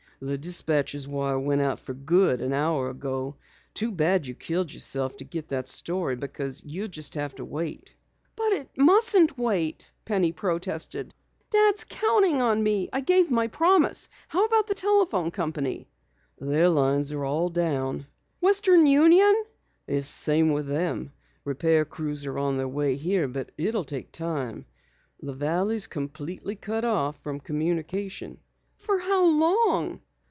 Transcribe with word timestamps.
"The 0.23 0.37
Dispatcher's 0.37 1.07
wire 1.07 1.39
went 1.39 1.61
out 1.61 1.79
for 1.79 1.95
good 1.95 2.35
over 2.35 2.43
an 2.43 2.53
hour 2.53 2.91
ago. 2.91 3.37
Too 3.73 3.91
bad 3.91 4.27
you 4.27 4.35
killed 4.35 4.71
yourself 4.71 5.17
to 5.17 5.23
get 5.23 5.47
that 5.47 5.67
story, 5.67 6.15
because 6.15 6.61
it 6.61 6.67
will 6.95 7.21
have 7.23 7.33
to 7.37 7.43
wait." 7.45 7.95
"But 8.35 8.51
it 8.51 8.69
mustn't 8.77 9.35
wait," 9.35 9.89
Penny 10.05 10.31
protested. 10.31 11.15
"Dad's 11.49 11.83
counting 11.85 12.39
on 12.39 12.61
me. 12.61 12.87
I 12.93 13.01
gave 13.01 13.31
my 13.31 13.47
promise. 13.47 14.09
How 14.27 14.45
about 14.45 14.67
the 14.67 14.75
telephone 14.75 15.31
company?" 15.31 15.89
"Their 16.37 16.69
lines 16.69 17.11
are 17.11 17.25
all 17.25 17.49
down." 17.49 18.05
"Western 18.41 18.85
Union?" 18.85 19.45
"It's 19.87 20.05
the 20.05 20.13
same 20.23 20.51
with 20.51 20.67
them. 20.67 21.13
Repair 21.45 21.83
crews 21.83 22.27
are 22.27 22.37
on 22.37 22.57
their 22.57 22.67
way 22.67 22.95
here 22.95 23.27
but 23.27 23.49
it 23.57 23.73
will 23.73 23.83
take 23.83 24.11
time. 24.11 24.67
The 25.19 25.33
valley's 25.33 25.87
completely 25.87 26.55
cut 26.55 26.85
off 26.85 27.17
from 27.23 27.39
communication." 27.39 28.37
"For 28.77 28.99
how 28.99 29.23
long?" 29.25 30.01